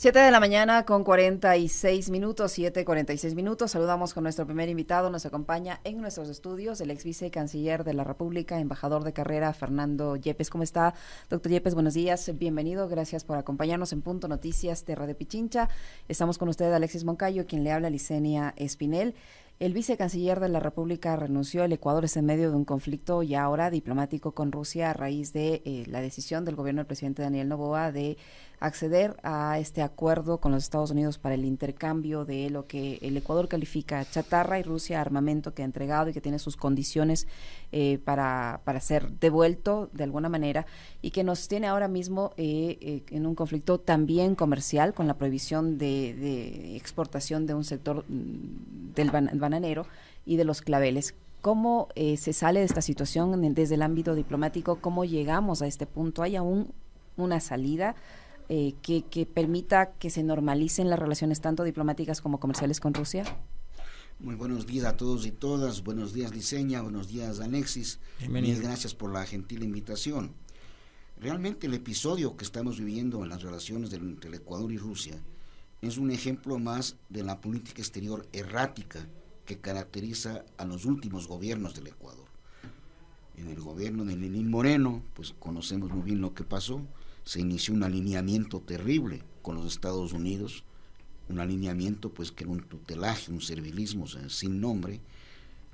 [0.00, 3.72] 7 de la mañana con 46 minutos, 7.46 minutos.
[3.72, 5.10] Saludamos con nuestro primer invitado.
[5.10, 10.16] Nos acompaña en nuestros estudios el ex vicecanciller de la República, embajador de carrera, Fernando
[10.16, 10.48] Yepes.
[10.48, 10.94] ¿Cómo está,
[11.28, 11.74] doctor Yepes?
[11.74, 12.88] Buenos días, bienvenido.
[12.88, 15.68] Gracias por acompañarnos en Punto Noticias de Pichincha.
[16.08, 19.14] Estamos con usted, Alexis Moncayo, quien le habla, Licenia Espinel.
[19.60, 21.64] El vicecanciller de la República renunció.
[21.64, 25.34] El Ecuador es en medio de un conflicto ya ahora diplomático con Rusia a raíz
[25.34, 28.16] de eh, la decisión del gobierno del presidente Daniel Novoa de
[28.60, 33.16] acceder a este acuerdo con los Estados Unidos para el intercambio de lo que el
[33.16, 37.26] Ecuador califica chatarra y Rusia armamento que ha entregado y que tiene sus condiciones
[37.72, 40.66] eh, para, para ser devuelto de alguna manera
[41.00, 45.14] y que nos tiene ahora mismo eh, eh, en un conflicto también comercial con la
[45.14, 49.86] prohibición de, exportación de un sector mm, del bananero
[50.26, 51.14] y de los claveles.
[51.40, 54.76] ¿Cómo se sale de esta situación desde el ámbito diplomático?
[54.76, 56.22] ¿Cómo llegamos a este punto?
[56.22, 56.70] ¿Hay aún
[57.16, 57.94] una salida?
[58.52, 63.22] Eh, que, permita que se normalicen las relaciones tanto diplomáticas como comerciales con Rusia?
[64.18, 65.84] Muy buenos días a todos y todas.
[65.84, 66.82] Buenos días, Diseña.
[66.82, 68.00] Buenos días, Alexis.
[68.18, 68.60] Bienvenido.
[68.60, 70.32] gracias por la gentil invitación.
[71.20, 75.14] Realmente el episodio que estamos viviendo en las relaciones entre el Ecuador y Rusia
[75.80, 78.98] es un ejemplo más de la política exterior errática
[79.44, 82.26] que caracteriza a los últimos gobiernos del Ecuador.
[83.36, 86.84] En el gobierno de Lenín Moreno, pues conocemos muy bien lo que pasó
[87.24, 90.64] se inició un alineamiento terrible con los Estados Unidos,
[91.28, 95.00] un alineamiento pues que era un tutelaje, un servilismo sin nombre.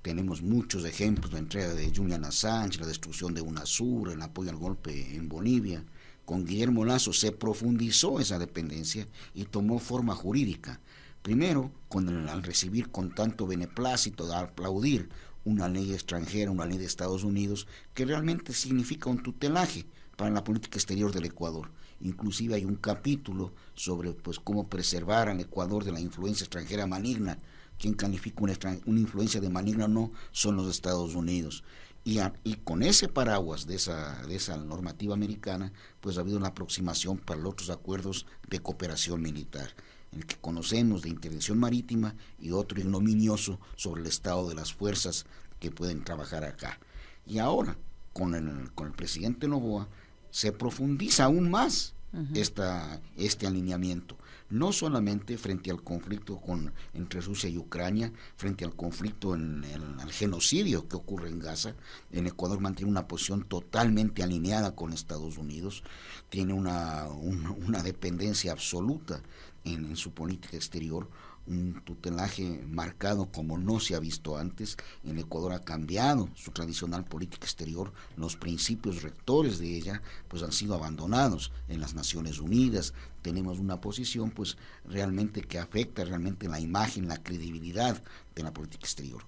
[0.03, 4.57] Tenemos muchos ejemplos, la entrega de Julian Assange, la destrucción de UNASUR, el apoyo al
[4.57, 5.85] golpe en Bolivia.
[6.25, 10.81] Con Guillermo Lazo se profundizó esa dependencia y tomó forma jurídica.
[11.23, 15.09] Primero, con al recibir con tanto beneplácito, al aplaudir
[15.45, 19.87] una ley extranjera, una ley de Estados Unidos, que realmente significa un tutelaje,
[20.17, 21.71] para la política exterior del Ecuador.
[22.01, 27.39] Inclusive hay un capítulo sobre pues cómo preservar al Ecuador de la influencia extranjera maligna.
[27.79, 28.55] Quien califica una,
[28.87, 31.63] una influencia de maligna o no son los Estados Unidos.
[32.05, 36.49] Y, y, con ese paraguas de esa, de esa normativa americana, pues ha habido una
[36.49, 39.75] aproximación para los otros acuerdos de cooperación militar,
[40.13, 45.27] el que conocemos de intervención marítima y otro ignominioso sobre el estado de las fuerzas
[45.59, 46.79] que pueden trabajar acá.
[47.27, 47.77] Y ahora,
[48.13, 49.89] con el, con el presidente Novoa,
[50.37, 51.95] se profundiza aún más
[52.35, 54.19] esta, este alineamiento,
[54.51, 60.13] no solamente frente al conflicto con, entre Rusia y Ucrania, frente al conflicto en el
[60.13, 61.75] genocidio que ocurre en Gaza,
[62.13, 65.83] en Ecuador mantiene una posición totalmente alineada con Estados Unidos,
[66.29, 69.23] tiene una, una, dependencia absoluta
[69.65, 71.09] en su política exterior,
[71.47, 74.77] un tutelaje marcado como no se ha visto antes.
[75.05, 80.53] En Ecuador ha cambiado su tradicional política exterior, los principios rectores de ella pues han
[80.53, 82.95] sido abandonados en las Naciones Unidas.
[83.23, 88.03] Tenemos una posición pues realmente que afecta realmente la imagen, la credibilidad
[88.35, 89.23] de la política exterior.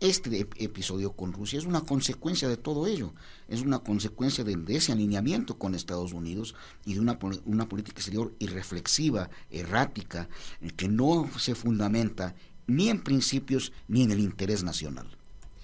[0.00, 3.12] Este episodio con Rusia es una consecuencia de todo ello,
[3.48, 6.54] es una consecuencia de, ese alineamiento con Estados Unidos
[6.84, 10.28] y de una, una política exterior irreflexiva, errática,
[10.76, 12.36] que no se fundamenta
[12.68, 15.08] ni en principios ni en el interés nacional.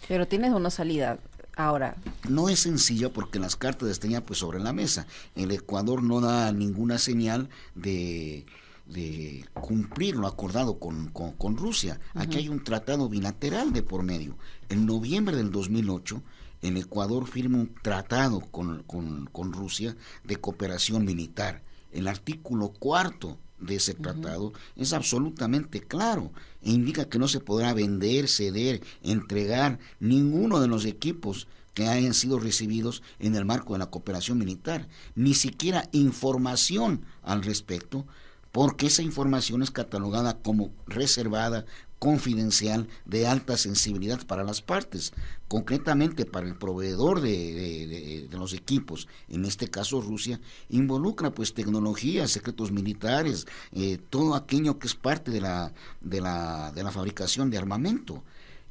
[0.09, 1.21] Pero tienes una salida
[1.56, 1.97] ahora.
[2.28, 5.06] No es sencilla porque las cartas están pues sobre la mesa.
[5.37, 8.47] El Ecuador no da ninguna señal de
[8.94, 11.99] de cumplir lo acordado con, con, Rusia.
[12.15, 14.38] Aquí hay un tratado bilateral de por medio.
[14.69, 16.22] En noviembre del 2008,
[16.62, 21.62] el Ecuador firma un tratado con, con, Rusia de cooperación militar.
[21.93, 26.32] El artículo cuarto de ese tratado es absolutamente claro
[26.62, 32.15] e indica que no se podrá vender, ceder, entregar ninguno de los equipos que hayan
[32.15, 38.06] sido recibidos en el marco de la cooperación militar, ni siquiera información al respecto
[38.55, 41.65] porque esa información es catalogada como reservada,
[41.99, 45.13] confidencial, de alta sensibilidad para las partes,
[45.49, 52.71] concretamente para el proveedor de, los equipos, en este caso Rusia, involucra pues tecnología, secretos
[52.71, 57.59] militares, eh, todo aquello que es parte de la, de la, de la fabricación de
[57.59, 58.23] armamento.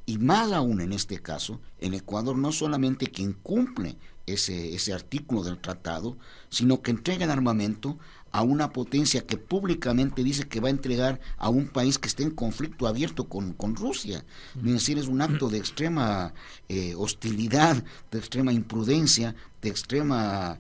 [0.06, 3.98] Y más aún en este caso, en Ecuador no solamente que incumple
[4.28, 6.18] ese, ese artículo del tratado,
[6.50, 7.98] sino que entrega el armamento
[8.34, 12.24] a una potencia que públicamente dice que va a entregar a un país que esté
[12.24, 14.26] en conflicto abierto con, Rusia.
[14.58, 16.34] Es decir, es un acto de extrema
[16.68, 20.58] eh, hostilidad, de extrema imprudencia, de extrema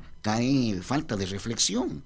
[0.81, 2.03] falta de reflexión.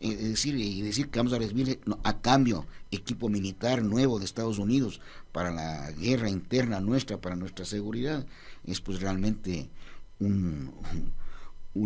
[0.00, 4.24] Eh, es decir, y decir que vamos a recibir a cambio equipo militar nuevo de
[4.24, 5.00] Estados Unidos
[5.30, 8.26] para la guerra interna nuestra, para nuestra seguridad,
[8.66, 9.70] es pues realmente
[10.18, 11.23] un un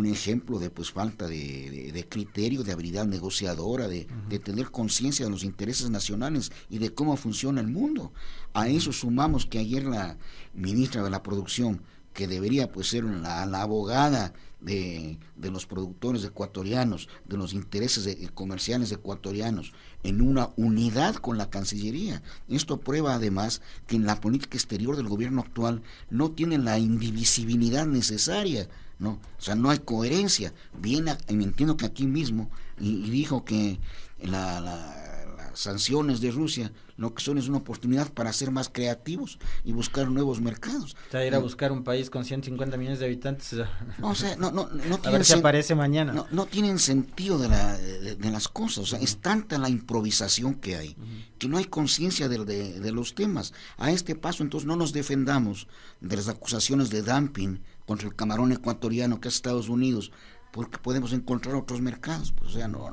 [0.05, 5.43] ejemplo de pues falta de, criterio, de habilidad negociadora, de, de tener conciencia de los
[5.43, 8.13] intereses nacionales y de cómo funciona el mundo.
[8.53, 10.17] A eso sumamos que ayer la
[10.53, 11.81] ministra de la Producción,
[12.13, 18.17] que debería pues ser la, la abogada de, de, los productores ecuatorianos, de los intereses
[18.33, 22.21] comerciales ecuatorianos, en una unidad con la Cancillería.
[22.47, 27.85] Esto prueba además que en la política exterior del gobierno actual no tienen la indivisibilidad
[27.85, 28.69] necesaria
[28.99, 29.19] ¿no?
[29.37, 30.53] O sea, no hay coherencia.
[30.77, 32.49] Viene, me entiendo que aquí mismo,
[32.79, 33.79] y, dijo que
[34.21, 39.39] la, las sanciones de Rusia lo que son es una oportunidad para ser más creativos
[39.63, 40.97] y buscar nuevos mercados.
[41.07, 43.55] O sea, ir a buscar un país con 150 millones de habitantes.
[43.99, 46.11] No, o sea, no, no, no a ver si aparece mañana.
[46.11, 48.79] No, no tienen sentido de, la, de, las cosas.
[48.79, 50.97] O sea, es tanta la improvisación que hay
[51.37, 53.53] que no hay conciencia de, de, los temas.
[53.77, 55.67] A este paso, entonces, no nos defendamos
[56.01, 60.11] de las acusaciones de dumping contra el camarón ecuatoriano que es Estados Unidos,
[60.51, 62.31] porque podemos encontrar otros mercados.
[62.33, 62.87] Pues, o sea, no,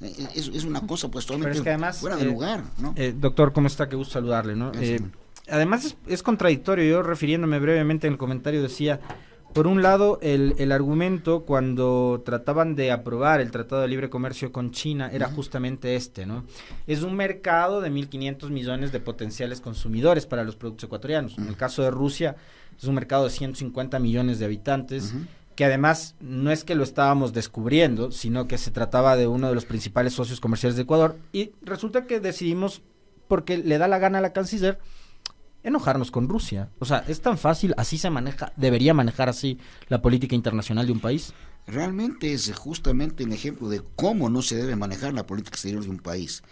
[0.00, 2.62] eh, es, es, una cosa pues totalmente fuera de eh, lugar.
[2.78, 2.94] ¿no?
[2.96, 3.90] Eh, doctor, ¿cómo está?
[3.90, 4.56] Qué gusto saludarle.
[4.56, 4.72] ¿no?
[5.50, 9.00] además es, es, contradictorio, yo refiriéndome brevemente en el comentario decía,
[9.54, 14.52] por un lado, el, el, argumento cuando trataban de aprobar el Tratado de Libre Comercio
[14.52, 16.44] con China era justamente este, ¿no?
[16.86, 21.38] Es un mercado de 1.500 millones de potenciales consumidores para los productos ecuatorianos.
[21.38, 22.36] En el caso de Rusia,
[22.78, 25.14] es un mercado de 150 millones de habitantes.
[25.56, 29.56] que además no es que lo estábamos descubriendo, sino que se trataba de uno de
[29.56, 31.16] los principales socios comerciales de Ecuador.
[31.32, 32.80] Y resulta que decidimos,
[33.26, 34.78] porque le da la gana a la canciller,
[35.68, 36.70] enojarnos con Rusia.
[36.78, 40.92] O sea, es tan fácil, así se maneja, debería manejar así la política internacional de
[40.92, 41.32] un país.
[41.66, 45.90] Realmente es justamente el ejemplo de cómo no se debe manejar la política exterior de
[45.90, 46.42] un país.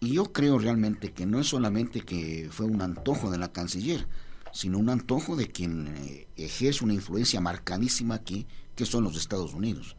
[0.00, 4.06] Y yo creo realmente que no es solamente que fue un antojo de la canciller,
[4.52, 9.54] sino un antojo de quien eh, ejerce una influencia marcadísima aquí, que son los Estados
[9.54, 9.96] Unidos.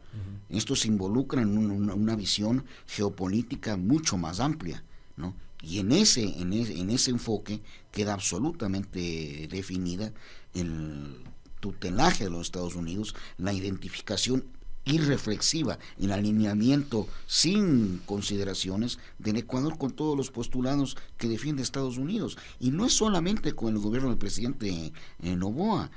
[0.48, 4.84] Esto se involucra en una, visión geopolítica mucho más amplia,
[5.16, 5.34] ¿no?
[5.62, 7.60] Y en ese, en ese, en ese enfoque
[7.92, 10.12] queda absolutamente definida
[10.54, 11.22] el
[11.60, 14.44] tutelaje de los Estados Unidos, la identificación
[14.84, 22.36] irreflexiva, el alineamiento sin consideraciones del Ecuador con todos los postulados que defiende Estados Unidos.
[22.58, 24.92] Y no es solamente con el gobierno del presidente
[25.22, 25.90] eh, Novoa.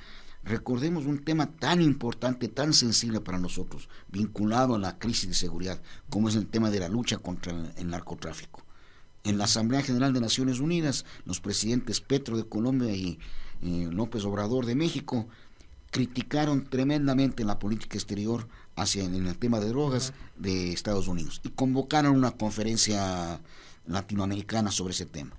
[0.44, 5.82] Recordemos un tema tan importante, tan sensible para nosotros, vinculado a la crisis de seguridad,
[6.12, 8.65] como es el tema de la lucha contra el, narcotráfico.
[9.26, 13.20] En la Asamblea General de Naciones Unidas, los presidentes Petro de Colombia y
[13.64, 15.28] eh, López Obrador de México
[15.90, 21.50] criticaron tremendamente la política exterior hacia en el tema de drogas de Estados Unidos y
[21.50, 23.42] convocaron una conferencia
[23.88, 25.36] latinoamericana sobre ese tema.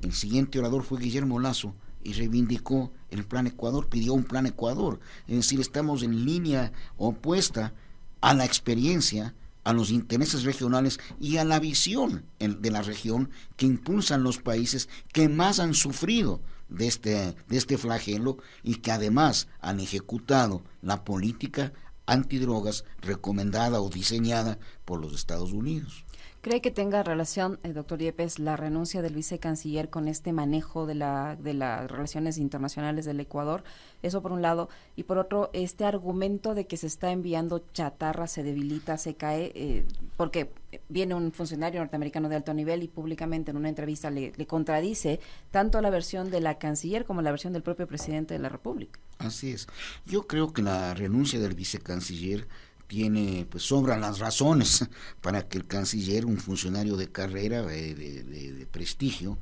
[0.00, 1.74] El siguiente orador fue Guillermo Lazo
[2.04, 7.72] y reivindicó el plan Ecuador, pidió un plan Ecuador, es decir, estamos en línea opuesta
[8.20, 13.66] a la experiencia, a los intereses regionales y a la visión de la región que
[13.66, 19.48] impulsan los países que más han sufrido de este, de este flagelo y que además
[19.60, 21.72] han ejecutado la política
[22.06, 26.03] antidrogas recomendada o diseñada por los Estados Unidos.
[26.44, 30.94] ¿Cree que tenga relación, eh, doctor Yepes, la renuncia del vicecanciller con este manejo de,
[30.94, 33.64] la, de las relaciones internacionales del Ecuador?
[34.02, 34.68] Eso por un lado.
[34.94, 39.52] Y por otro, este argumento de que se está enviando chatarra, se debilita, se cae,
[39.54, 39.86] eh,
[40.18, 40.50] porque
[40.90, 45.20] viene un funcionario norteamericano de alto nivel y públicamente en una entrevista le, le contradice
[45.50, 49.00] tanto la versión de la canciller como la versión del propio presidente de la República.
[49.16, 49.66] Así es.
[50.04, 52.46] Yo creo que la renuncia del vicecanciller
[52.94, 54.86] tiene, pues sobran las razones
[55.20, 59.36] para que el canciller, un funcionario de carrera, de, de, prestigio,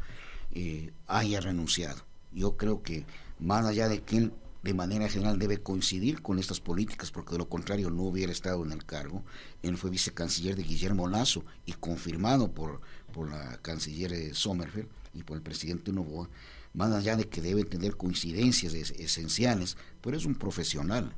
[0.52, 2.02] eh, haya renunciado.
[2.32, 3.04] Yo creo que
[3.38, 4.32] más allá de que él
[4.62, 8.64] de manera general debe coincidir con estas políticas, porque de lo contrario no hubiera estado
[8.64, 9.22] en el cargo.
[9.62, 12.80] Él fue vicecanciller de Guillermo Lazo y confirmado por,
[13.12, 16.30] por la canciller eh, Sommerfeld y por el presidente Novoa,
[16.72, 21.14] más allá de que debe tener coincidencias esenciales, pero es un profesional.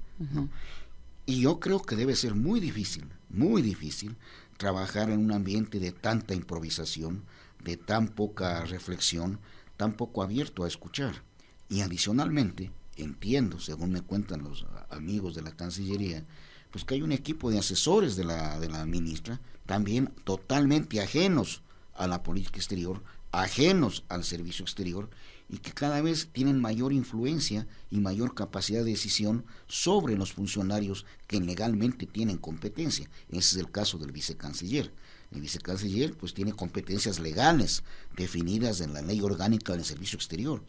[1.27, 4.17] Y yo creo que debe ser muy difícil, muy difícil,
[4.59, 7.25] trabajar en un ambiente de tanta improvisación,
[7.63, 9.41] de tan poca reflexión,
[9.77, 11.23] tan poco abierto a escuchar.
[11.69, 16.25] Y adicionalmente, entiendo, según me cuentan los amigos de la Cancillería,
[16.71, 21.63] pues que hay un equipo de asesores de la, de la ministra, también totalmente ajenos
[21.95, 23.03] a la política exterior,
[23.33, 25.09] ajenos al servicio exterior,
[25.49, 31.05] y que cada vez tienen mayor influencia y mayor capacidad de decisión sobre los funcionarios
[31.27, 33.09] que legalmente tienen competencia.
[33.29, 34.93] Ese es el caso del vicecanciller.
[35.31, 37.83] El vicecanciller pues tiene competencias legales
[38.17, 40.63] definidas en la ley orgánica del servicio exterior.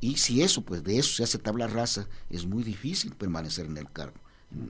[0.00, 3.78] Y si eso, pues de eso se hace tabla rasa, es muy difícil permanecer en
[3.78, 4.20] el cargo.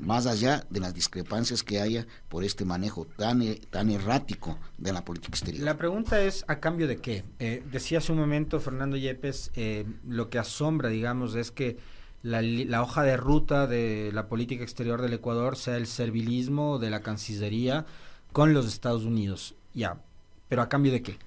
[0.00, 4.92] Más allá de las discrepancias que haya por este manejo tan, eh, tan errático de
[4.92, 5.64] la política exterior.
[5.64, 7.24] La pregunta es, ¿a cambio de qué?
[7.38, 11.76] Eh, decía hace un momento Fernando Yepes, eh, lo que asombra, digamos, es que
[12.22, 16.90] la, la, hoja de ruta de la política exterior del Ecuador sea el servilismo de
[16.90, 17.86] la Cancillería
[18.32, 19.54] con los Estados Unidos.
[19.74, 20.00] Ya,
[20.48, 21.18] pero ¿a cambio de qué?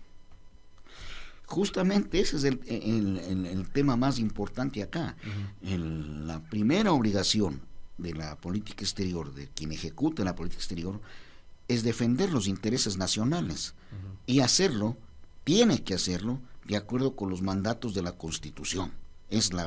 [1.45, 5.15] Justamente ese es el, el, tema más importante acá.
[5.63, 7.61] la primera obligación
[7.99, 10.99] de la política exterior, de quien ejecuta la política exterior,
[11.67, 13.75] es defender los intereses nacionales.
[14.25, 14.97] Y hacerlo,
[15.43, 18.91] tiene que hacerlo, de acuerdo con los mandatos de la Constitución.
[19.29, 19.65] Es la,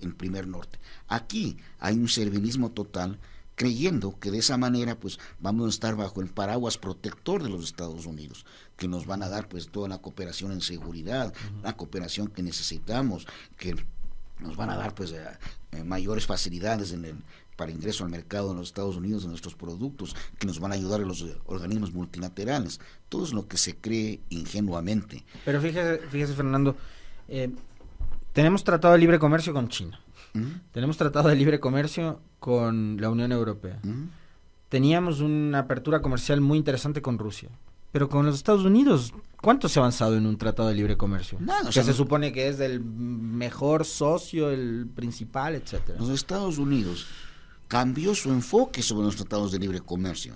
[0.00, 0.78] el, primer norte.
[1.06, 3.18] Aquí hay un servilismo total
[3.54, 7.64] creyendo que de esa manera pues vamos a estar bajo el paraguas protector de los
[7.64, 8.46] Estados Unidos,
[8.76, 11.32] que nos van a dar pues toda la cooperación en seguridad,
[11.62, 13.74] la cooperación que necesitamos, que
[14.40, 15.24] nos van a dar pues eh,
[15.72, 17.16] eh, mayores facilidades en el,
[17.58, 20.76] para ingreso al mercado en los Estados Unidos de nuestros productos, que nos van a
[20.76, 22.80] ayudar en los eh, organismos multilaterales.
[23.08, 25.24] Todo es lo que se cree ingenuamente.
[25.44, 26.76] Pero fíjese, fíjese Fernando,
[28.32, 30.00] tenemos tratado de libre comercio con China.
[30.70, 33.80] Tenemos tratado de libre comercio con la Unión Europea.
[34.68, 37.48] Teníamos una apertura comercial muy interesante con Rusia.
[37.90, 41.38] Pero con los Estados Unidos, ¿cuánto se ha avanzado en un tratado de libre comercio?
[41.40, 41.70] Nada.
[41.70, 45.98] que se supone que es el mejor socio, el principal, etcétera.
[45.98, 47.06] Los Estados Unidos
[47.68, 50.34] cambió su enfoque sobre los tratados de libre comercio.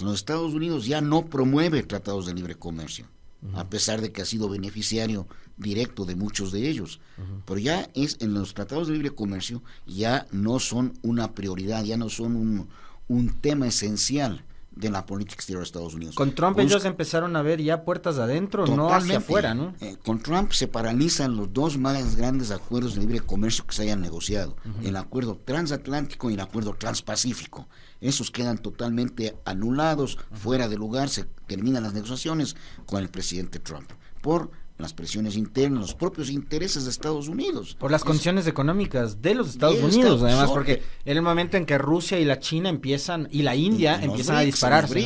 [0.00, 3.06] Los Estados Unidos ya no promueve tratados de libre comercio,
[3.54, 5.26] a pesar de que ha sido beneficiario
[5.56, 7.00] directo de muchos de ellos.
[7.46, 11.96] Pero ya es en los tratados de libre comercio ya no son una prioridad, ya
[11.96, 12.68] no son un,
[13.08, 16.14] un tema esencial de la política exterior de Estados Unidos.
[16.14, 19.74] Con Trump ellos empezaron a ver ya puertas adentro, no hacia afuera, ¿no?
[19.80, 23.82] Eh, con Trump se paralizan los dos más grandes acuerdos de libre comercio que se
[23.82, 27.68] hayan negociado, el acuerdo transatlántico y el acuerdo transpacífico.
[28.00, 33.90] Esos quedan totalmente anulados, fuera de lugar, se terminan las negociaciones con el presidente Trump
[34.20, 34.50] por
[34.80, 37.76] las presiones internas, los propios intereses de Estados Unidos.
[37.78, 41.78] Por las condiciones económicas de los Estados Unidos, además, porque en el momento en que
[41.78, 45.00] Rusia y la China empiezan, y la India empiezan a dispararse.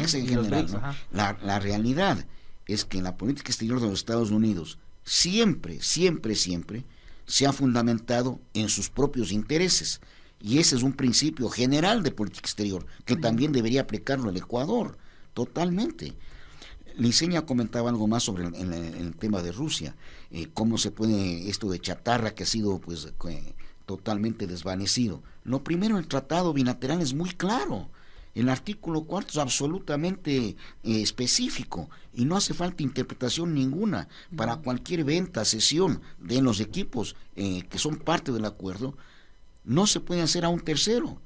[1.12, 2.26] la, la realidad
[2.66, 6.84] es que la política exterior de los Estados Unidos siempre, siempre, siempre
[7.26, 10.00] se ha fundamentado en sus propios intereses.
[10.40, 14.98] Y ese es un principio general de política exterior, que también debería aplicarlo el Ecuador,
[15.32, 16.14] totalmente.
[16.96, 19.96] Liceña comentaba algo más sobre el, tema de Rusia,
[20.30, 23.12] eh, cómo se puede esto de chatarra que ha sido pues
[23.86, 25.22] totalmente desvanecido.
[25.44, 27.88] Lo primero, el tratado bilateral es muy claro.
[28.34, 35.04] El artículo cuarto es absolutamente eh, específico y no hace falta interpretación ninguna para cualquier
[35.04, 38.96] venta, sesión de los equipos eh, que son parte del acuerdo.
[39.64, 41.20] No se puede hacer a un tercero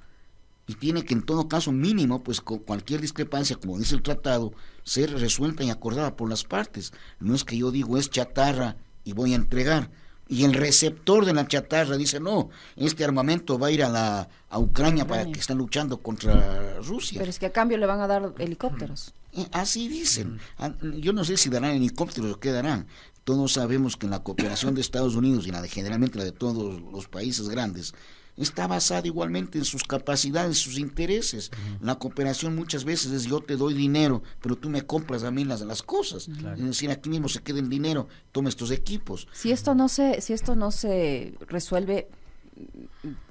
[0.69, 4.53] y tiene que en todo caso mínimo, pues con cualquier discrepancia, como dice el tratado,
[4.85, 6.93] ser resuelta y acordada por las partes.
[7.19, 9.91] No es que yo digo es chatarra y voy a entregar.
[10.29, 14.29] Y el receptor de la chatarra dice, no, este armamento va a ir a, la,
[14.51, 17.19] a Ucrania para que estén luchando contra Rusia.
[17.19, 19.15] Pero es que a cambio le van a dar helicópteros.
[19.33, 20.39] Eh, así dicen.
[20.59, 22.87] Ah, yo no sé si darán helicópteros o qué darán.
[23.25, 26.33] Todos sabemos que en la cooperación de Estados Unidos y la de generalmente la de
[26.33, 27.95] todos los países grandes,
[28.39, 31.51] está basada igualmente en sus capacidades, sus intereses.
[31.81, 35.45] La cooperación muchas veces es yo te doy dinero, pero tú me compras a mí
[35.45, 36.29] las, las cosas.
[36.29, 39.29] Es decir, aquí mismo se queda el dinero, toma estos equipos.
[39.33, 42.09] Si esto no se, si esto no se resuelve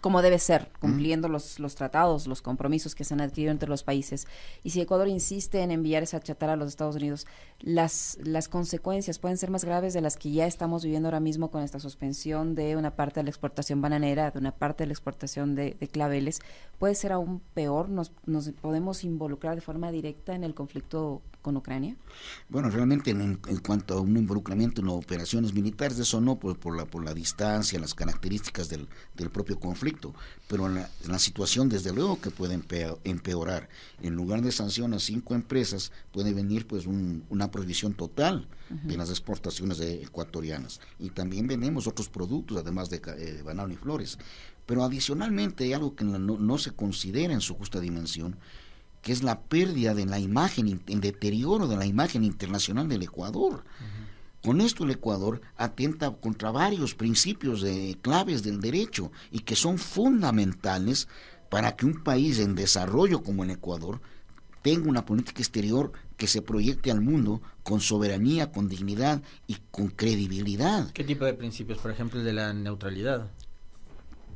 [0.02, 3.84] como debe ser, cumpliendo los, los tratados, los compromisos que se han adquirido entre los
[3.84, 4.28] países.
[4.64, 7.28] Y si Ecuador insiste en enviar esa chatarra a los Estados Unidos,
[7.60, 11.52] las, las consecuencias pueden ser más graves de las que ya estamos viviendo ahora mismo
[11.52, 14.94] con esta suspensión de una parte de la exportación bananera, de una parte de la
[14.94, 16.40] exportación de, claveles.
[16.80, 21.56] Puede ser aún peor, nos, nos podemos involucrar de forma directa en el conflicto con
[21.56, 21.96] Ucrania?
[22.50, 26.86] Bueno, realmente en, cuanto a un involucramiento en operaciones militares, eso no, por, por, la,
[26.86, 30.14] por la distancia, las características del, del propio conflicto,
[30.48, 32.54] pero en la, situación desde luego que puede
[33.04, 33.70] empeorar.
[34.02, 39.10] En lugar de sanciones a cinco empresas, puede venir pues una prohibición total de las
[39.10, 40.80] exportaciones ecuatorianas.
[41.00, 44.18] Y también vendemos otros productos, además de eh, banano y flores.
[44.66, 48.38] Pero adicionalmente hay algo que no, no se considera en su justa dimensión,
[49.02, 53.64] que es la pérdida de la imagen, el deterioro de la imagen internacional del Ecuador.
[54.44, 59.78] Con esto el Ecuador atenta contra varios principios de, claves del derecho y que son
[59.78, 61.08] fundamentales
[61.50, 64.02] para que un país en desarrollo como el Ecuador
[64.62, 69.90] tenga una política exterior que se proyecte al mundo con soberanía, con dignidad y con
[69.90, 70.92] credibilidad.
[70.92, 71.78] ¿Qué tipo de principios?
[71.78, 73.32] Por ejemplo, el de la neutralidad.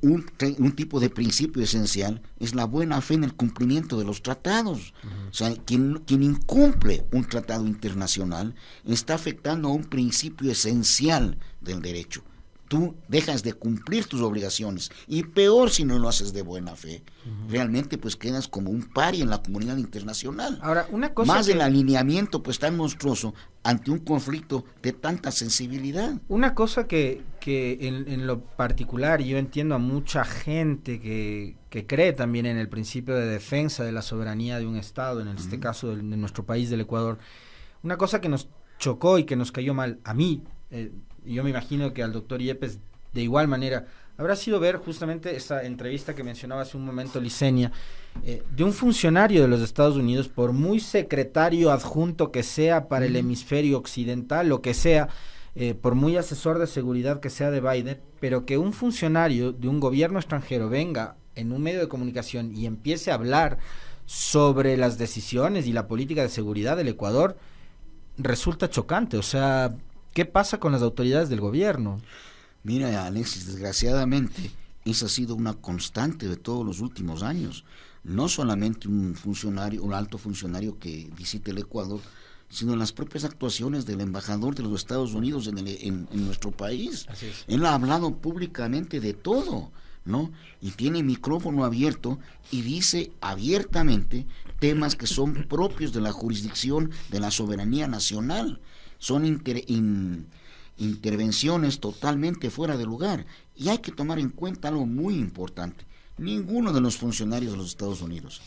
[0.02, 0.26] Un,
[0.58, 4.94] un, tipo de principio esencial es la buena fe en el cumplimiento de los tratados.
[5.30, 8.56] O sea, quien, quien incumple un tratado internacional
[8.86, 12.24] está afectando a un principio esencial del derecho
[12.72, 17.04] tú dejas de cumplir tus obligaciones y peor si no lo haces de buena fe.
[17.50, 20.58] Realmente pues quedas como un pari en la comunidad internacional.
[20.62, 26.14] Ahora, una cosa Más del alineamiento pues tan monstruoso ante un conflicto de tanta sensibilidad.
[26.30, 32.14] Una cosa que, que en, lo particular yo entiendo a mucha gente que, que, cree
[32.14, 35.94] también en el principio de defensa de la soberanía de un Estado, en este caso
[35.94, 37.20] de, nuestro país, del Ecuador,
[37.84, 38.48] una cosa que nos
[38.80, 40.94] chocó y que nos cayó mal a mí, eh,
[41.26, 42.80] y yo me imagino que al doctor Yepes
[43.14, 43.86] de igual manera,
[44.18, 47.72] habrá sido ver justamente esa entrevista que mencionaba hace un momento Licenia,
[48.24, 53.06] eh, de un funcionario de los Estados Unidos, por muy secretario adjunto que sea para
[53.06, 55.10] el hemisferio occidental, lo que sea,
[55.56, 59.68] eh, por muy asesor de seguridad que sea de Biden, pero que un funcionario de
[59.68, 63.58] un gobierno extranjero venga en un medio de comunicación y empiece a hablar
[64.06, 67.38] sobre las decisiones y la política de seguridad del Ecuador,
[68.18, 69.18] resulta chocante.
[69.18, 69.74] O sea,
[70.14, 72.02] ¿Qué pasa con las autoridades del gobierno?
[72.64, 74.52] Mira, Alexis, desgraciadamente,
[74.84, 77.64] esa ha sido una constante de todos los últimos años.
[78.04, 82.02] No solamente un funcionario, un alto funcionario que visite el Ecuador,
[82.50, 87.08] sino las propias actuaciones del embajador de los Estados Unidos en, nuestro país.
[87.48, 89.72] Él ha hablado públicamente de todo,
[90.04, 90.30] ¿no?
[90.60, 92.20] Y tiene micrófono abierto
[92.52, 94.26] y dice abiertamente
[94.60, 98.60] temas que son propios de la jurisdicción de la soberanía nacional
[99.02, 99.26] son
[100.78, 103.26] intervenciones totalmente fuera de lugar.
[103.56, 105.86] Y hay que tomar en cuenta algo muy importante.
[106.20, 108.44] Ninguno de los funcionarios de los Estados Unidos,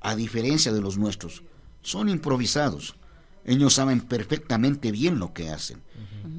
[0.00, 1.42] a diferencia de los nuestros,
[1.82, 2.96] son improvisados.
[3.44, 5.82] Ellos saben perfectamente bien lo que hacen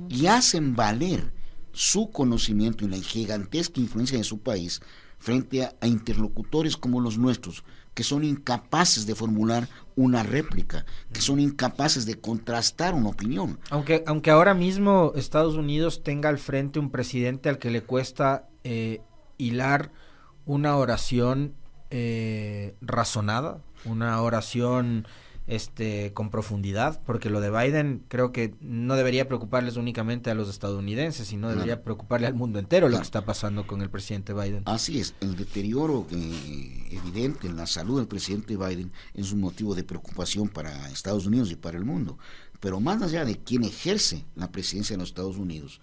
[0.10, 1.32] y hacen valer
[1.72, 4.82] su conocimiento y la gigantesca influencia de su país
[5.20, 7.64] frente a interlocutores como los nuestros,
[7.96, 13.58] que son incapaces de formular una réplica, que son incapaces de contrastar una opinión.
[13.70, 18.50] Aunque, aunque ahora mismo Estados Unidos tenga al frente un presidente al que le cuesta
[18.64, 19.02] eh,
[19.38, 19.92] hilar
[20.46, 21.56] una oración
[21.90, 25.08] eh, razonada, una oración
[25.48, 30.50] este con profundidad, porque lo de Biden creo que no debería preocuparles únicamente a los
[30.50, 34.64] estadounidenses, sino debería preocuparle al mundo entero lo que está pasando con el presidente Biden.
[34.66, 39.76] Así es, el deterioro eh, evidente en la salud del presidente Biden es un motivo
[39.76, 42.18] de preocupación para Estados Unidos y para el mundo,
[42.60, 45.80] pero más allá de quien ejerce la presidencia de los Estados Unidos,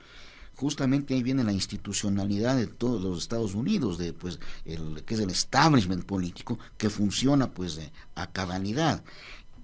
[0.56, 5.20] justamente ahí viene la institucionalidad de todos los Estados Unidos, de pues el que es
[5.20, 7.80] el establishment político que funciona pues
[8.14, 9.02] a cabalidad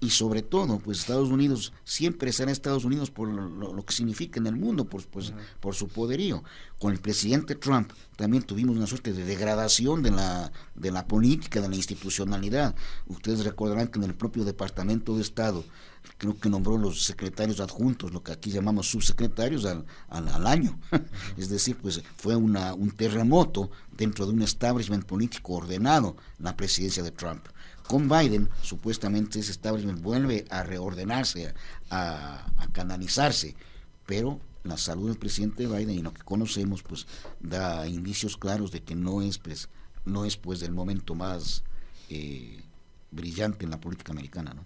[0.01, 4.47] y sobre todo, pues Estados Unidos siempre será Estados Unidos por lo, que significa en
[4.47, 6.43] el mundo, por, pues, por su poderío.
[6.79, 11.59] Con el presidente Trump también tuvimos una suerte de degradación de la, de la política,
[11.59, 12.75] de la institucionalidad.
[13.07, 15.65] Ustedes recordarán que en el propio Departamento de Estado,
[16.17, 20.79] creo que nombró los secretarios adjuntos, lo que aquí llamamos subsecretarios al, al, año.
[21.37, 27.03] es decir, pues fue una, un terremoto dentro de un establishment político ordenado, la presidencia
[27.03, 27.45] de Trump.
[27.87, 31.53] Con Biden, supuestamente ese establishment vuelve a reordenarse,
[31.89, 33.55] a, canalizarse,
[34.05, 37.07] pero la salud del presidente Biden y lo que conocemos, pues
[37.39, 39.69] da indicios claros de que no es, pues,
[40.05, 41.63] no es pues el momento más
[42.09, 42.61] eh,
[43.09, 44.65] brillante en la política americana, ¿no?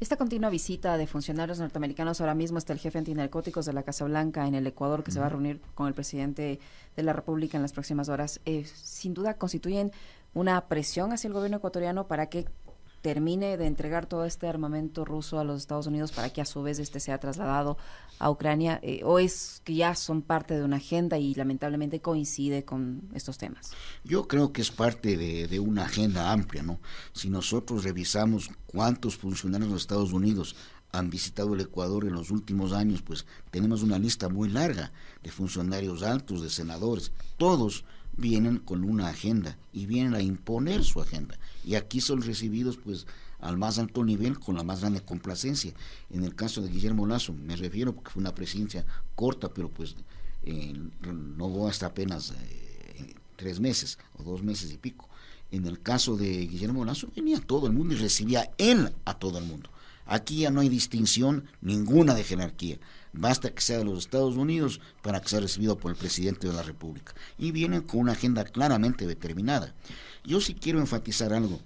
[0.00, 4.04] Esta continua visita de funcionarios norteamericanos, ahora mismo está el jefe antinarcóticos de la Casa
[4.04, 6.58] Blanca en el Ecuador, que se va a reunir con el presidente
[6.96, 9.92] de la República en las próximas horas, eh, sin duda constituyen
[10.34, 12.46] una presión hacia el gobierno ecuatoriano para que
[13.04, 16.62] termine de entregar todo este armamento ruso a los Estados Unidos para que a su
[16.62, 17.76] vez este sea trasladado
[18.18, 22.64] a Ucrania eh, o es que ya son parte de una agenda y lamentablemente coincide
[22.64, 23.72] con estos temas?
[24.04, 26.80] Yo creo que es parte de, de una agenda amplia, ¿no?
[27.12, 30.56] Si nosotros revisamos cuántos funcionarios de los Estados Unidos
[30.90, 35.30] han visitado el Ecuador en los últimos años, pues tenemos una lista muy larga de
[35.30, 37.84] funcionarios altos, de senadores, todos
[38.16, 41.38] vienen con una agenda y vienen a imponer su agenda.
[41.64, 43.06] Y aquí son recibidos pues
[43.40, 45.74] al más alto nivel con la más grande complacencia.
[46.10, 49.96] En el caso de Guillermo Lazo, me refiero porque fue una presidencia corta, pero pues
[51.02, 55.08] no hasta apenas eh, tres meses o dos meses y pico.
[55.50, 59.38] En el caso de Guillermo Lazo venía todo el mundo y recibía él a todo
[59.38, 59.70] el mundo.
[60.06, 62.78] Aquí ya no hay distinción ninguna de jerarquía.
[63.16, 66.52] Basta que sea de los Estados Unidos para que sea recibido por el presidente de
[66.52, 67.14] la República.
[67.38, 69.72] Y vienen con una agenda claramente determinada.
[70.24, 71.60] Yo sí quiero enfatizar algo.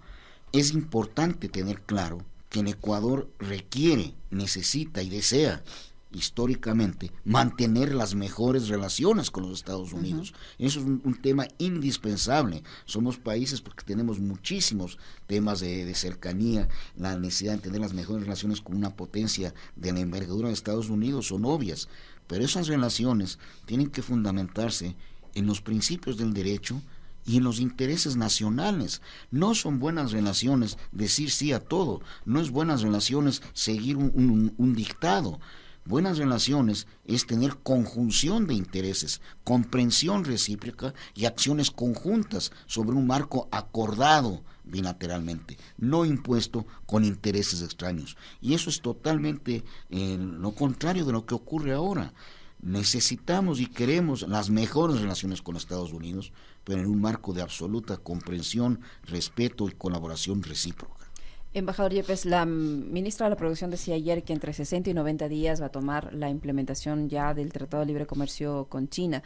[0.52, 2.18] Es importante tener claro
[2.50, 5.62] que el Ecuador requiere, necesita y desea
[6.10, 10.32] históricamente mantener las mejores relaciones con los Estados Unidos.
[10.58, 12.62] Eso es un, tema indispensable.
[12.84, 18.60] Somos países porque tenemos muchísimos temas de, cercanía, la necesidad de tener las mejores relaciones
[18.60, 21.88] con una potencia de la envergadura de Estados Unidos son obvias,
[22.26, 24.96] pero esas relaciones tienen que fundamentarse
[25.34, 26.80] en los principios del derecho,
[27.26, 29.02] y en los intereses nacionales.
[29.30, 35.38] No son buenas relaciones decir sí a todo, no es buenas relaciones seguir un dictado.
[35.88, 43.48] Buenas relaciones es tener conjunción de intereses, comprensión recíproca y acciones conjuntas sobre un marco
[43.50, 48.18] acordado bilateralmente, no impuesto con intereses extraños.
[48.42, 52.12] Y eso es totalmente eh, lo contrario de lo que ocurre ahora.
[52.60, 57.96] Necesitamos y queremos las mejores relaciones con Estados Unidos, pero en un marco de absoluta
[57.96, 60.97] comprensión, respeto y colaboración recíproca.
[61.58, 65.60] Embajador Yepes, la ministra de la Producción decía ayer que entre 60 y 90 días
[65.60, 69.22] va a tomar la implementación ya del Tratado de Libre Comercio con China.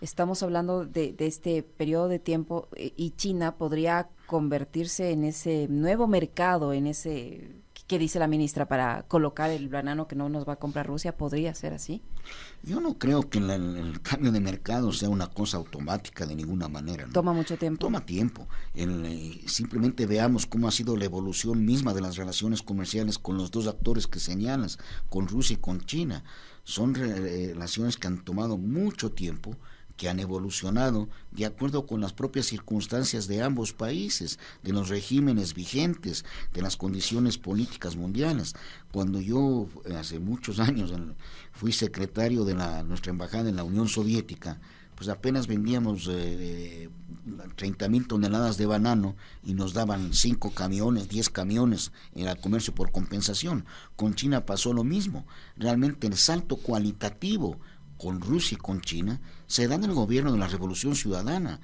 [0.00, 6.06] Estamos hablando de, este periodo de tiempo eh, y China podría convertirse en ese nuevo
[6.06, 10.54] mercado, en ese ¿Qué dice la ministra para colocar el banano que no nos va
[10.54, 11.18] a comprar Rusia?
[11.18, 12.00] ¿Podría ser así?
[12.62, 17.06] Yo no creo que el, cambio de mercado sea una cosa automática de ninguna manera.
[17.12, 17.84] Toma mucho tiempo.
[17.84, 18.48] Toma tiempo.
[18.74, 23.50] Eh, simplemente veamos cómo ha sido la evolución misma de las relaciones comerciales con los
[23.50, 24.78] dos actores que señalas,
[25.10, 26.24] con Rusia y con China.
[26.62, 29.58] Son relaciones que han tomado mucho tiempo
[29.96, 35.54] que han evolucionado de acuerdo con las propias circunstancias de ambos países, de los regímenes
[35.54, 38.54] vigentes, de las condiciones políticas mundiales.
[38.92, 40.92] Cuando yo, eh, hace muchos años,
[41.52, 44.60] fui secretario de la, nuestra embajada en la Unión Soviética,
[44.94, 46.88] pues apenas vendíamos eh,
[47.56, 52.74] 30 mil toneladas de banano y nos daban 5 camiones, 10 camiones en el comercio
[52.74, 53.64] por compensación.
[53.96, 55.26] Con China pasó lo mismo.
[55.56, 57.58] Realmente el salto cualitativo
[57.98, 61.60] con Rusia y con China se da en el gobierno de la Revolución Ciudadana,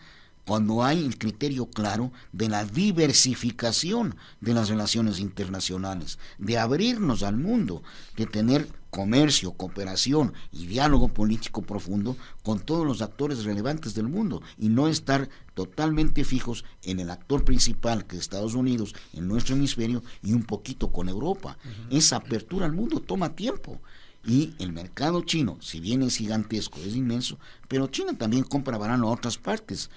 [0.47, 7.37] cuando hay el criterio claro de la diversificación de las relaciones internacionales, de abrirnos al
[7.37, 7.83] mundo,
[8.17, 14.43] de tener comercio, cooperación y diálogo político profundo con todos los actores relevantes del mundo
[14.59, 19.55] y no estar totalmente fijos en el actor principal que es Estados Unidos, en nuestro
[19.55, 21.57] hemisferio y un poquito con Europa.
[21.91, 23.81] Esa apertura al mundo toma tiempo
[24.25, 29.09] y el mercado chino, si bien es gigantesco, es inmenso, pero China también compra banano
[29.09, 29.91] a otras partes.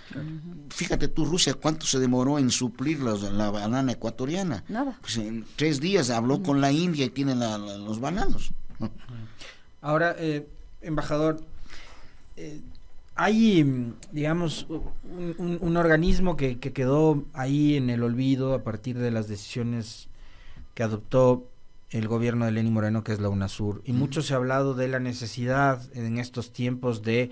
[0.70, 4.64] Fíjate tú, Rusia, cuánto se demoró en suplir la banana ecuatoriana.
[4.70, 4.98] Nada.
[5.02, 8.52] Pues en tres días habló con la India y tiene los bananos.
[9.82, 10.48] Ahora, eh,
[10.82, 11.42] embajador,
[12.38, 12.62] eh,
[13.16, 19.28] hay, digamos, un, organismo que, que quedó ahí en el olvido a partir de las
[19.28, 20.08] decisiones
[20.74, 21.50] que adoptó
[21.94, 23.84] el gobierno de Lenín Moreno, que es la UNASUR.
[23.86, 27.30] Y mucho se ha hablado de la necesidad en estos tiempos de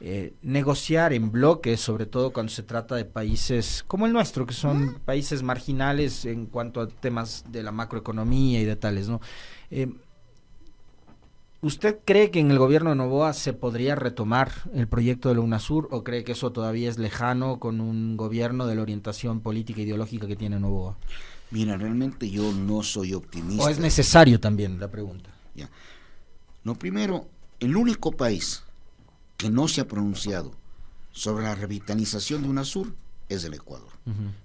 [0.00, 4.54] eh, negociar en bloques, sobre todo cuando se trata de países como el nuestro, que
[4.54, 9.20] son países marginales en cuanto a temas de la macroeconomía y de tales, ¿no?
[9.70, 9.92] Eh,
[11.62, 15.42] ¿Usted cree que en el gobierno de Novoa se podría retomar el proyecto de la
[15.42, 19.80] UNASUR o cree que eso todavía es lejano con un gobierno de la orientación política
[19.80, 20.96] e ideológica que tiene Novoa?
[21.50, 23.64] Mira, realmente yo no soy optimista.
[23.64, 25.30] ¿O es necesario también la pregunta?
[25.54, 25.68] Ya.
[26.62, 28.62] No, primero, el único país
[29.36, 30.54] que no se ha pronunciado
[31.12, 32.94] sobre la revitalización de UNASUR
[33.28, 33.88] es el Ecuador.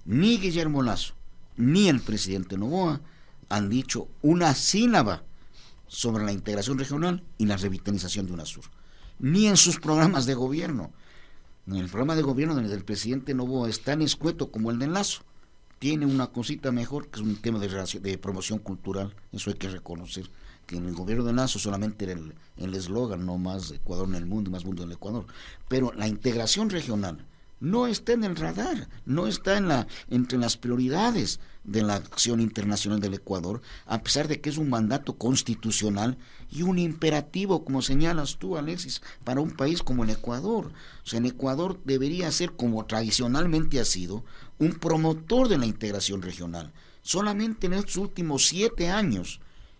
[0.05, 1.13] Ni Guillermo Lazo,
[1.57, 3.01] ni el presidente Novoa
[3.49, 5.23] han dicho una sílaba
[5.87, 8.65] sobre la integración regional y la revitalización de UNASUR.
[9.19, 10.91] Ni en sus programas de gobierno.
[11.67, 15.23] En el programa de gobierno del presidente Novoa es tan escueto como el de Lazo
[15.79, 17.67] tiene una cosita mejor, que es un tema de,
[18.01, 20.29] de promoción cultural, eso hay que reconocer,
[20.65, 22.19] que en el gobierno de Lazo solamente era
[22.57, 25.25] el eslogan, no más Ecuador en el mundo, más mundo en el Ecuador,
[25.67, 27.25] pero la integración regional
[27.59, 32.39] no está en el radar, no está en la, entre las prioridades de la acción
[32.41, 36.17] internacional del Ecuador, a pesar de que es un mandato constitucional
[36.51, 40.71] y un imperativo, como señalas tú, Alexis, para un país como el Ecuador.
[41.03, 44.23] O sea, el Ecuador debería ser, como tradicionalmente ha sido,
[44.59, 46.71] un promotor de la integración regional.
[47.01, 49.39] Solamente en estos últimos siete años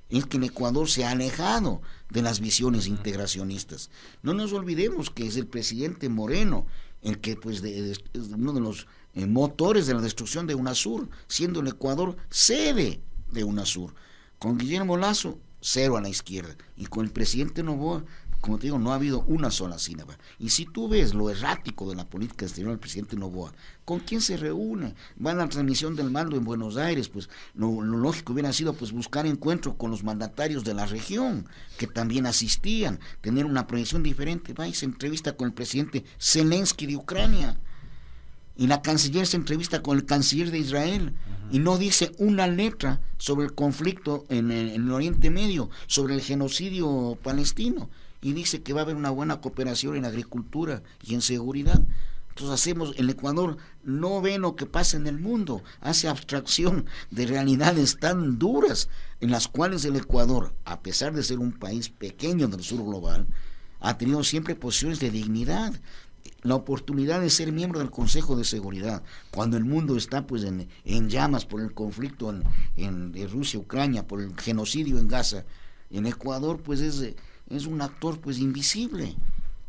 [0.10, 3.90] es que el Ecuador se ha alejado de las visiones integracionistas.
[4.22, 6.66] No nos olvidemos que es el presidente Moreno
[7.02, 8.02] el que pues es
[8.34, 13.00] uno de los eh, motores de la destrucción de UNASUR, siendo el Ecuador sede
[13.32, 13.94] de UNASUR.
[14.40, 16.56] Con Guillermo Lazo, cero a la izquierda.
[16.76, 18.04] Y con el presidente Novoa,
[18.46, 20.20] como te digo, no ha habido una sola sílaba.
[20.38, 23.52] Y si tú ves lo errático de la política exterior del presidente Novoa,
[23.86, 24.94] ¿con quién se reúne?
[25.24, 28.92] Va a la transmisión del mando en Buenos Aires, pues lo, lógico hubiera sido pues
[28.92, 31.48] buscar encuentro con los mandatarios de la región,
[31.80, 34.54] que también asistían, tener una proyección diferente.
[34.54, 37.60] Va y se entrevista con el presidente Zelensky de Ucrania.
[38.56, 41.16] Y la canciller se entrevista con el canciller de Israel
[41.52, 47.18] y no dice una letra sobre el conflicto en el, Oriente Medio, sobre el genocidio
[47.24, 47.90] palestino.
[48.22, 51.86] Y dice que va a haber una buena cooperación en agricultura y en seguridad.
[52.30, 57.28] Entonces hacemos, el Ecuador no ve lo que pasa en el mundo, hace abstracción de
[57.28, 58.90] realidades tan duras
[59.22, 63.28] en las cuales el Ecuador, a pesar de ser un país pequeño del sur global,
[63.80, 65.74] ha tenido siempre posiciones de dignidad
[66.46, 69.02] la oportunidad de ser miembro del Consejo de Seguridad,
[69.32, 72.44] cuando el mundo está pues en, llamas por el conflicto en,
[73.16, 75.46] en, Rusia, Ucrania, por el genocidio en Gaza,
[75.90, 77.16] en Ecuador pues es,
[77.50, 79.16] es un actor pues invisible.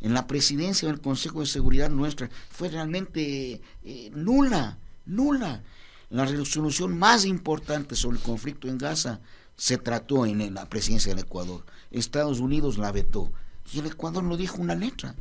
[0.00, 5.62] En la presidencia del Consejo de Seguridad nuestra fue realmente eh, nula, nula.
[6.10, 9.20] La resolución más importante sobre el conflicto en Gaza
[9.56, 11.64] se trató en la presidencia del Ecuador.
[11.90, 13.32] Estados Unidos la vetó
[13.72, 15.14] y el Ecuador no dijo una letra,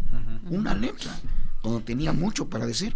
[0.50, 1.12] una letra,
[1.62, 2.96] cuando tenía mucho para decir.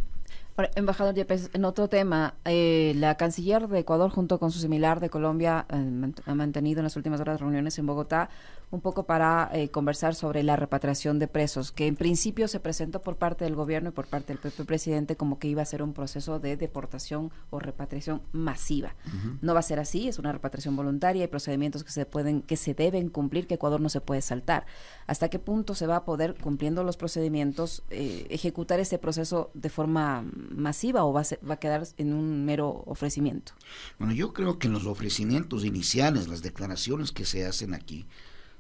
[0.76, 5.10] Embajador Yepes, en otro tema, eh, la canciller de Ecuador junto con su similar de
[5.10, 8.30] Colombia eh, ha mantenido en las últimas horas reuniones en Bogotá
[8.72, 13.02] un poco para eh, conversar sobre la repatriación de presos, que en principio se presentó
[13.02, 15.82] por parte del gobierno y por parte del propio presidente como que iba a ser
[15.82, 18.96] un proceso de deportación o repatriación masiva.
[19.42, 22.58] No va a ser así, es una repatriación voluntaria, y procedimientos que se pueden, que
[22.58, 24.66] se deben cumplir, que Ecuador no se puede saltar.
[25.08, 29.70] ¿Hasta qué punto se va a poder, cumpliendo los procedimientos, eh, ejecutar ese proceso de
[29.70, 33.54] forma masiva o va a, va a quedar en un mero ofrecimiento?
[33.98, 38.06] Bueno, yo creo que en los ofrecimientos iniciales, las declaraciones que se hacen aquí,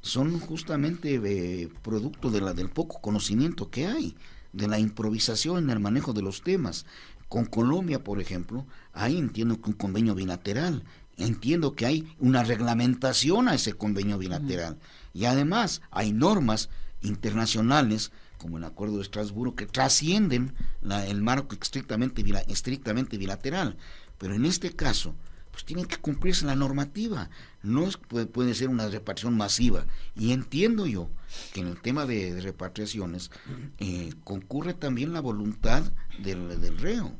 [0.02, 4.16] son justamente eh, producto de la, del poco conocimiento que hay,
[4.54, 6.86] de la improvisación en el manejo de los temas.
[7.28, 10.84] Con Colombia, por ejemplo, ahí entiendo que un convenio bilateral,
[11.18, 14.80] entiendo que hay una reglamentación a ese convenio bilateral.
[15.14, 16.70] Y además hay normas
[17.02, 23.78] internacionales, como el Acuerdo de Estrasburgo, que trascienden el marco estrictamente, estrictamente bilateral.
[24.18, 25.14] Pero en este caso,
[25.60, 27.30] pues tiene que cumplirse la normativa.
[27.63, 29.86] No es, puede, ser una repatriación masiva.
[30.15, 31.10] Y entiendo yo
[31.54, 33.30] que en el tema de, repatriaciones
[33.78, 35.84] eh, concurre también la voluntad
[36.24, 37.12] del, del reo.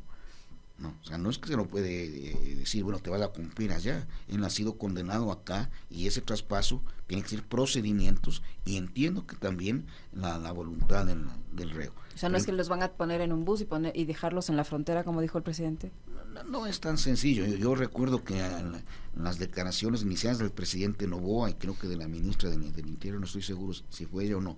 [0.80, 3.28] No, o sea, no es que se lo puede eh, decir, bueno, te vas a
[3.28, 4.08] cumplir allá.
[4.30, 9.36] Él ha sido condenado acá y ese traspaso tiene que ser procedimientos y entiendo que
[9.36, 11.92] también la, la voluntad del, del, reo.
[12.16, 14.06] O sea, no es que los van a poner en un bus y, poner, y
[14.06, 15.92] dejarlos en la frontera, como dijo el presidente.
[16.48, 17.46] No, es tan sencillo.
[17.46, 18.42] Yo, recuerdo que
[19.18, 23.26] las declaraciones iniciales del presidente Novoa y creo que de la ministra del, Interior, no
[23.26, 24.58] estoy seguro si fue ella o no,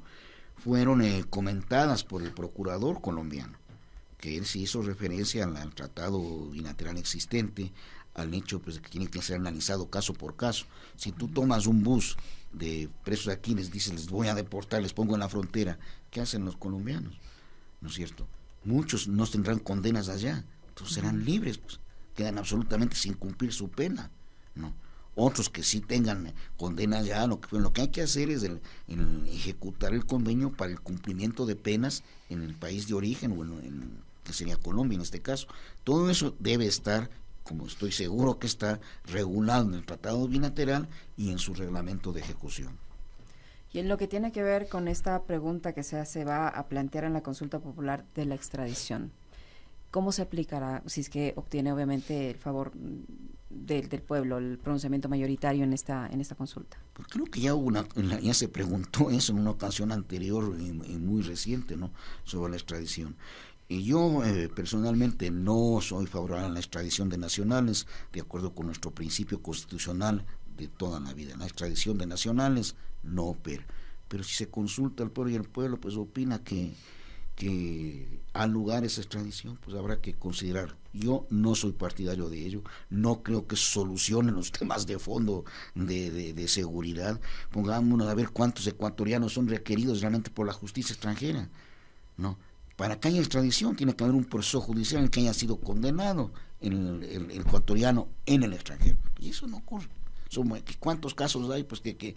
[0.57, 3.60] fueron eh, comentadas por el procurador colombiano
[4.21, 7.73] que él sí hizo referencia al, tratado bilateral existente,
[8.13, 10.65] al hecho pues, que tiene que ser analizado caso por caso.
[10.95, 12.15] Si tú tomas un bus
[12.53, 15.79] de presos aquí, les dices, les voy a deportar, les pongo en la frontera,
[16.11, 17.17] ¿qué hacen los colombianos?
[17.81, 18.27] ¿No es cierto?
[18.63, 21.79] Muchos no tendrán condenas allá, entonces serán libres, pues,
[22.15, 24.11] quedan absolutamente sin cumplir su pena,
[24.55, 24.73] ¿no?
[25.15, 28.61] Otros que sí tengan condenas ya, lo que, lo que hay que hacer es el,
[29.27, 33.99] ejecutar el convenio para el cumplimiento de penas en el país de origen o en
[34.23, 35.47] que sería Colombia en este caso.
[35.83, 37.09] Todo eso debe estar,
[37.43, 42.21] como estoy seguro que está, regulado en el tratado bilateral y en su reglamento de
[42.21, 42.77] ejecución.
[43.73, 46.67] Y en lo que tiene que ver con esta pregunta que se hace, va a
[46.67, 49.11] plantear en la consulta popular de la extradición.
[49.91, 52.71] ¿Cómo se aplicará si es que obtiene obviamente el favor
[53.49, 56.77] del, pueblo, el pronunciamiento mayoritario en esta en esta consulta?
[56.93, 57.85] Pues creo que ya una,
[58.21, 61.91] ya se preguntó eso en una ocasión anterior y, y muy reciente, ¿no?
[62.23, 63.15] Sobre la extradición.
[63.71, 68.65] Y yo eh, personalmente no soy favorable a la extradición de nacionales, de acuerdo con
[68.65, 70.25] nuestro principio constitucional
[70.57, 71.37] de toda la vida.
[71.37, 73.65] La extradición de nacionales no opera.
[74.09, 76.73] Pero si se consulta al pueblo y el pueblo pues opina que,
[77.37, 80.75] que ha lugar esa extradición, pues habrá que considerar.
[80.91, 86.11] Yo no soy partidario de ello, no creo que solucione los temas de fondo de,
[86.11, 87.21] de, de seguridad.
[87.51, 91.47] Pongámonos a ver cuántos ecuatorianos son requeridos realmente por la justicia extranjera.
[92.17, 92.37] No,
[92.81, 95.57] para que haya extradición tiene que haber un proceso judicial en el que haya sido
[95.57, 98.97] condenado el, el, ecuatoriano en el extranjero.
[99.19, 99.87] Y eso no ocurre.
[100.79, 101.63] ¿Cuántos casos hay?
[101.63, 102.15] Pues que,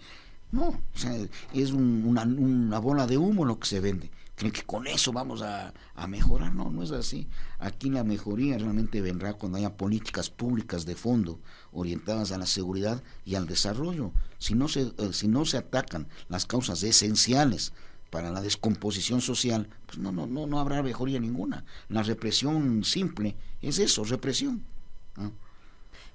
[0.52, 1.14] no, o sea,
[1.52, 4.10] es una, una, bola de humo lo que se vende.
[4.36, 6.54] Creen que con eso vamos a, a, mejorar.
[6.54, 7.28] No, no es así.
[7.58, 11.40] Aquí la mejoría realmente vendrá cuando haya políticas públicas de fondo
[11.72, 14.12] orientadas a la seguridad y al desarrollo.
[14.38, 17.74] Si no se, eh, si no se atacan las causas esenciales
[18.10, 21.64] para la descomposición social, pues no, no, no, no habrá mejoría ninguna.
[21.88, 24.64] La represión simple es eso, represión.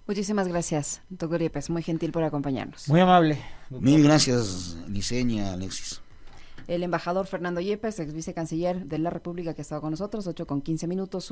[0.08, 2.88] Muchísimas gracias, doctor Yepes, muy gentil por acompañarnos.
[2.88, 3.40] Muy amable.
[3.70, 6.02] Mil gracias, Liceña, Alexis.
[6.68, 10.48] El embajador Fernando Yepes, ex vicecanciller de la República que ha estado con nosotros, 8
[10.48, 11.32] con 15 minutos.